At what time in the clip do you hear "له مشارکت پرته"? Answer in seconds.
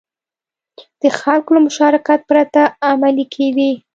1.55-2.61